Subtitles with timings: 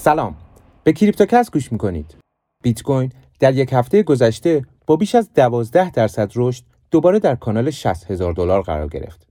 [0.00, 0.36] سلام
[0.84, 2.16] به کریپتوکست گوش می‌کنید
[2.62, 7.70] بیت کوین در یک هفته گذشته با بیش از 12 درصد رشد دوباره در کانال
[7.70, 9.28] 60 هزار دلار قرار گرفت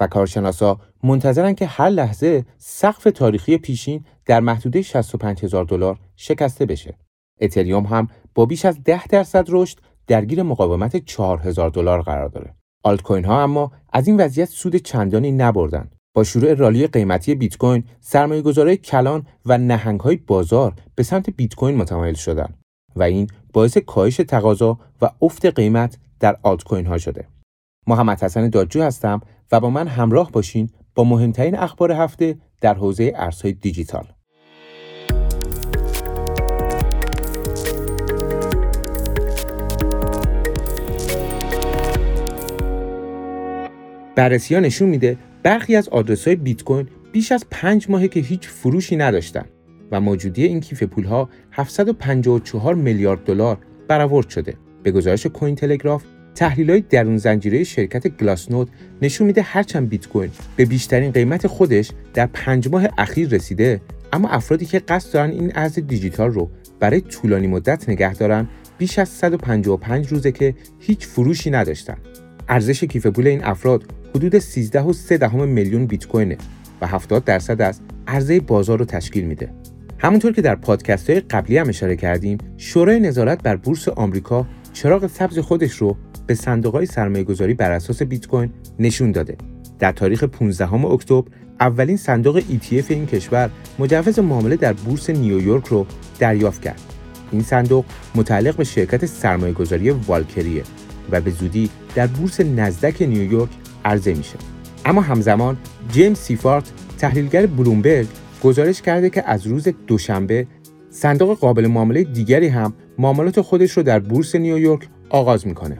[0.00, 6.66] و کارشناسا منتظرن که هر لحظه سقف تاریخی پیشین در محدوده 65 هزار دلار شکسته
[6.66, 6.98] بشه.
[7.40, 12.54] اتریوم هم با بیش از 10 درصد رشد درگیر مقاومت 4000 دلار قرار داره.
[12.84, 15.90] آلت کوین ها اما از این وضعیت سود چندانی نبردن.
[16.14, 21.76] با شروع رالی قیمتی بیت کوین، سرمایه‌گذارای کلان و نهنگ‌های بازار به سمت بیت کوین
[21.76, 22.58] متمایل شدند
[22.96, 27.28] و این باعث کاهش تقاضا و افت قیمت در آلت کوین ها شده.
[27.86, 29.20] محمد حسن دادجو هستم
[29.52, 34.06] و با من همراه باشین با مهمترین اخبار هفته در حوزه ارزهای دیجیتال.
[44.16, 48.20] بررسی ها نشون میده برخی از آدرس های بیت کوین بیش از پنج ماهه که
[48.20, 49.44] هیچ فروشی نداشتن
[49.92, 54.54] و موجودی این کیف پول ها 754 میلیارد دلار برآورد شده.
[54.82, 58.70] به گزارش کوین تلگراف تحلیل های درون زنجیره شرکت گلاسنود
[59.02, 63.80] نشون میده هرچند بیت کوین به بیشترین قیمت خودش در پنج ماه اخیر رسیده
[64.12, 68.98] اما افرادی که قصد دارن این ارز دیجیتال رو برای طولانی مدت نگه دارن بیش
[68.98, 71.96] از 155 روزه که هیچ فروشی نداشتن
[72.48, 76.36] ارزش کیف پول این افراد حدود 13 و 3 دهم میلیون بیت کوینه
[76.80, 79.50] و 70 درصد از عرضه بازار رو تشکیل میده.
[79.98, 85.06] همونطور که در پادکست های قبلی هم اشاره کردیم، شورای نظارت بر بورس آمریکا چراغ
[85.06, 89.36] سبز خودش رو به صندوق های سرمایه گذاری بر اساس بیت کوین نشون داده.
[89.78, 91.30] در تاریخ 15 اکتبر
[91.60, 95.86] اولین صندوق ETF این کشور مجوز معامله در بورس نیویورک رو
[96.18, 96.80] دریافت کرد.
[97.32, 100.62] این صندوق متعلق به شرکت سرمایه گذاری والکریه
[101.10, 103.50] و به زودی در بورس نزدک نیویورک
[103.84, 104.36] عرضه میشه
[104.84, 105.56] اما همزمان
[105.92, 108.06] جیمز سیفارت تحلیلگر بلومبرگ
[108.42, 110.46] گزارش کرده که از روز دوشنبه
[110.90, 115.78] صندوق قابل معامله دیگری هم معاملات خودش رو در بورس نیویورک آغاز می‌کنه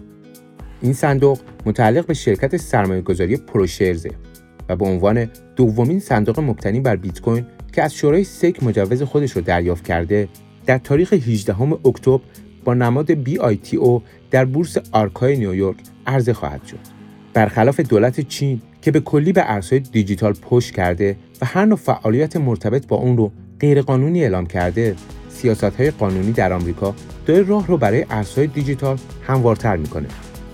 [0.83, 4.11] این صندوق متعلق به شرکت سرمایه گذاری پروشرزه
[4.69, 9.33] و به عنوان دومین صندوق مبتنی بر بیت کوین که از شورای سک مجوز خودش
[9.33, 10.29] رو دریافت کرده
[10.67, 12.21] در تاریخ 18 اکتبر
[12.65, 14.01] با نماد BITO
[14.31, 17.00] در بورس آرکای نیویورک عرضه خواهد شد.
[17.35, 22.37] برخلاف دولت چین که به کلی به ارزهای دیجیتال پشت کرده و هر نوع فعالیت
[22.37, 24.97] مرتبط با اون رو غیرقانونی اعلام کرده
[25.29, 26.95] سیاست های قانونی در آمریکا
[27.27, 30.09] داره راه رو برای ارزهای دیجیتال هموارتر می‌کنه.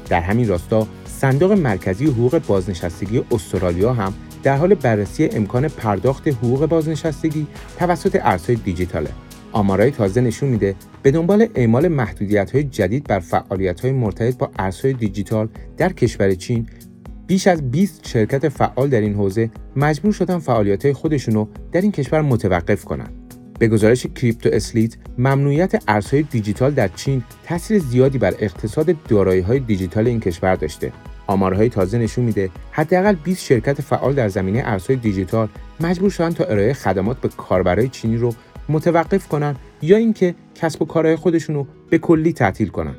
[0.09, 6.67] در همین راستا صندوق مرکزی حقوق بازنشستگی استرالیا هم در حال بررسی امکان پرداخت حقوق
[6.67, 7.47] بازنشستگی
[7.79, 9.11] توسط ارزهای دیجیتاله.
[9.57, 14.51] آمارای تازه نشون میده به دنبال اعمال محدودیت های جدید بر فعالیت های مرتبط با
[14.59, 16.67] ارزهای دیجیتال در کشور چین
[17.27, 21.81] بیش از 20 شرکت فعال در این حوزه مجبور شدن فعالیت های خودشون رو در
[21.81, 23.35] این کشور متوقف کنند.
[23.59, 30.07] به گزارش CryptoSlate ممنوعیت ارزهای دیجیتال در چین تاثیر زیادی بر اقتصاد دارایی های دیجیتال
[30.07, 30.93] این کشور داشته
[31.27, 35.49] آمارهای تازه نشون میده حداقل 20 شرکت فعال در زمینه ارزهای دیجیتال
[35.81, 38.35] مجبور شدن تا ارائه خدمات به کاربرای چینی رو
[38.69, 42.97] متوقف کنن یا اینکه کسب و کارهای خودشون رو به کلی تعطیل کنن.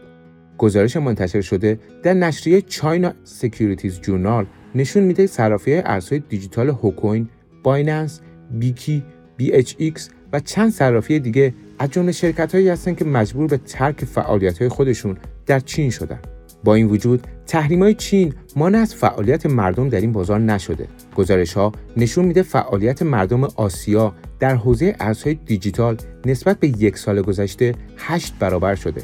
[0.57, 4.45] گزارش منتشر شده در نشریه China Securities Journal
[4.75, 7.29] نشون میده صرافی ارزهای دیجیتال هوکوین،
[7.63, 9.03] بایننس، بیکی،
[9.37, 14.57] BHEX و چند صرافی دیگه از جمله شرکت هایی هستن که مجبور به ترک فعالیت
[14.57, 16.19] های خودشون در چین شدن.
[16.67, 20.87] با این وجود تحریم های چین مانع از فعالیت مردم در این بازار نشده.
[21.15, 27.21] گزارش ها نشون میده فعالیت مردم آسیا در حوزه ارزهای دیجیتال نسبت به یک سال
[27.21, 29.01] گذشته هشت برابر شده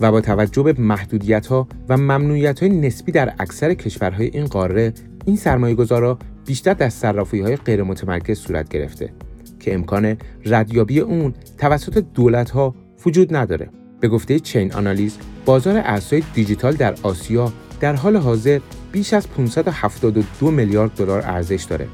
[0.00, 4.92] و با توجه به محدودیت ها و ممنوعیت های نسبی در اکثر کشورهای این قاره
[5.24, 9.12] این سرمایه گذارا بیشتر در صرافی های غیر متمرکز صورت گرفته
[9.60, 10.16] که امکان
[10.46, 12.74] ردیابی اون توسط دولت ها
[13.06, 13.68] وجود نداره
[14.04, 18.60] به گفته چین آنالیز بازار ارزهای دیجیتال در آسیا در حال حاضر
[18.92, 21.88] بیش از 572 میلیارد دلار ارزش داره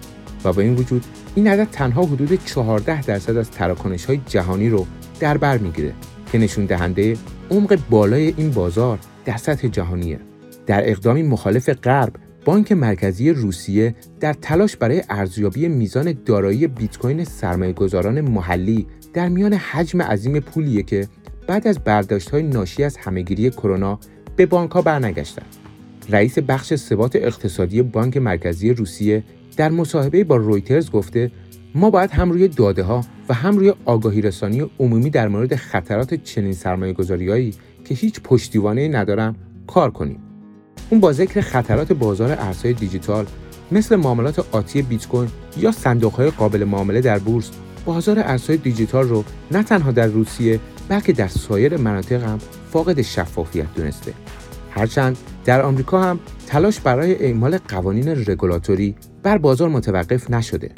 [0.44, 1.04] و با این وجود
[1.34, 4.86] این عدد تنها حدود 14 درصد از تراکنش های جهانی رو
[5.20, 5.92] در بر می‌گیره
[6.32, 7.16] که نشون دهنده
[7.50, 10.20] عمق بالای این بازار در سطح جهانیه.
[10.66, 12.12] در اقدامی مخالف غرب
[12.44, 19.52] بانک مرکزی روسیه در تلاش برای ارزیابی میزان دارایی بیت کوین سرمایه‌گذاران محلی در میان
[19.52, 21.08] حجم عظیم پولیه که
[21.50, 23.98] بعد از برداشت های ناشی از همهگیری کرونا
[24.36, 25.42] به بانک ها برنگشتن.
[26.08, 29.22] رئیس بخش ثبات اقتصادی بانک مرکزی روسیه
[29.56, 31.30] در مصاحبه با رویترز گفته
[31.74, 36.14] ما باید هم روی داده ها و هم روی آگاهی رسانی عمومی در مورد خطرات
[36.14, 37.54] چنین سرمایه گذاریهایی
[37.84, 39.36] که هیچ پشتیبانه ندارن
[39.66, 40.18] کار کنیم.
[40.90, 43.26] اون با ذکر خطرات بازار ارزهای دیجیتال
[43.72, 47.50] مثل معاملات آتی بیت کوین یا صندوقهای قابل معامله در بورس
[47.84, 50.60] بازار ارزهای دیجیتال رو نه تنها در روسیه
[50.90, 52.38] بلکه در سایر مناطق هم
[52.70, 54.14] فاقد شفافیت دونسته
[54.70, 60.70] هرچند در آمریکا هم تلاش برای اعمال قوانین رگولاتوری بر بازار متوقف نشده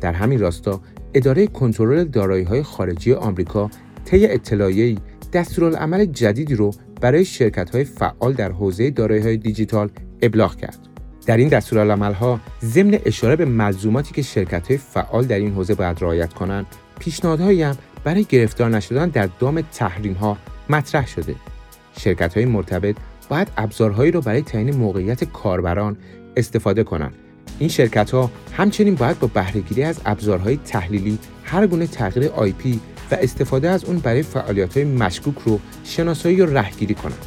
[0.00, 0.80] در همین راستا
[1.14, 3.70] اداره کنترل دارایی‌های خارجی آمریکا
[4.04, 4.98] طی اطلاعیه‌ای
[5.32, 6.70] دستورالعمل جدیدی رو
[7.00, 9.90] برای شرکت‌های فعال در حوزه دارایی‌های دیجیتال
[10.22, 10.78] ابلاغ کرد.
[11.26, 16.32] در این دستورالعمل‌ها ضمن اشاره به ملزوماتی که شرکت‌های فعال در این حوزه باید رعایت
[16.32, 16.66] کنند،
[16.98, 20.36] پیشنهادهایی هم برای گرفتار نشدن در دام تحریم‌ها
[20.68, 21.34] مطرح شده.
[21.98, 22.96] شرکت‌های مرتبط
[23.28, 25.96] باید ابزارهایی را برای تعیین موقعیت کاربران
[26.36, 27.14] استفاده کنند
[27.58, 32.80] این شرکت ها همچنین باید با بهرهگیری از ابزارهای تحلیلی هر گونه تغییر آی پی
[33.10, 37.26] و استفاده از اون برای فعالیت های مشکوک رو شناسایی و رهگیری کنند.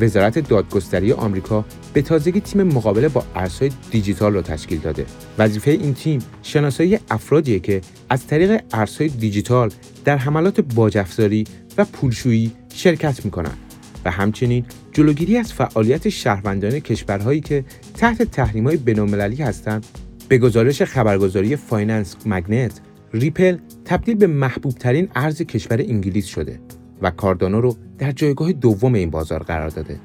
[0.00, 5.06] وزارت دادگستری آمریکا به تازگی تیم مقابله با ارزهای دیجیتال را تشکیل داده.
[5.38, 7.80] وظیفه این تیم شناسایی افرادیه که
[8.10, 9.70] از طریق ارزهای دیجیتال
[10.04, 11.44] در حملات باج‌افزاری
[11.78, 13.58] و پولشویی شرکت می‌کنند
[14.04, 19.86] و همچنین جلوگیری از فعالیت شهروندان کشورهایی که تحت تحریم‌های بین‌المللی هستند
[20.28, 22.80] به گزارش خبرگزاری Finance Magnates
[23.12, 26.60] ریپل تبدیل به محبوب ترین ارز کشور انگلیس شده
[27.02, 30.00] و کاردانو رو در جایگاه دوم این بازار قرار داده.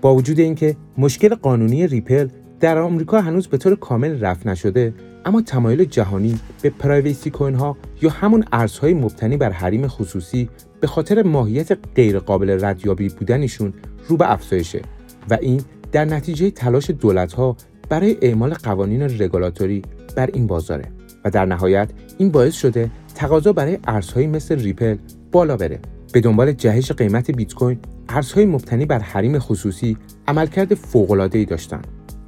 [0.00, 2.28] با وجود اینکه مشکل قانونی ریپل
[2.60, 4.94] در آمریکا هنوز به طور کامل رفع نشده
[5.24, 10.48] اما تمایل جهانی به privacy coin ها یا همون ارزهای مبتنی بر حریم خصوصی
[10.80, 13.72] به خاطر ماهیت غیرقابل ردیابی بودنشون
[14.08, 14.82] رو به افزایشه
[15.30, 15.60] و این
[15.92, 17.56] در نتیجه تلاش دولت ها
[17.88, 19.82] برای اعمال قوانین رگولاتوری
[20.16, 20.84] بر این بازاره
[21.24, 24.96] و در نهایت این باعث شده تقاضا برای ارزهایی مثل ریپل
[25.32, 25.80] بالا بره
[26.16, 27.78] به دنبال جهش قیمت بیت کوین
[28.08, 29.96] ارزهای مبتنی بر حریم خصوصی
[30.28, 31.86] عملکرد فوق‌العاده‌ای داشتند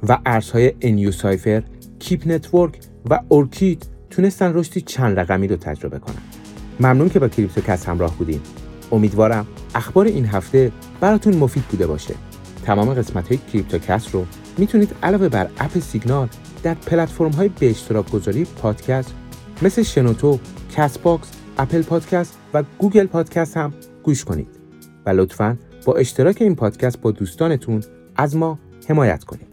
[0.09, 1.63] و ارزهای NuCypher،
[1.99, 6.35] Keep Network و Orchid تونستن رشدی چند رقمی رو تجربه کنند.
[6.79, 8.41] ممنون که با کریپتوکست همراه بودیم.
[8.91, 10.71] امیدوارم اخبار این هفته
[11.01, 12.13] براتون مفید بوده باشه.
[12.65, 14.25] تمام قسمت های کریپتوکست رو
[14.57, 16.27] می‌تونید علاوه بر اپ سیگنال
[16.63, 19.13] در پلتفرم های به اشتراک گذاری پادکست
[19.61, 20.39] مثل شنوتو،
[20.75, 21.27] Castbox،
[21.59, 23.73] Apple Podcast و Google Podcast هم
[24.03, 24.47] گوش کنید
[25.05, 27.83] و لطفا با اشتراک این پادکست با دوستانتون
[28.15, 29.48] از ما حمایت کنید.